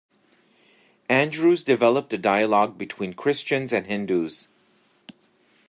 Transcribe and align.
Andrews 1.09 1.61
developed 1.63 2.11
a 2.11 2.17
dialogue 2.17 2.75
between 2.75 3.13
Christians 3.13 3.71
and 3.71 3.85
Hindus. 3.85 4.47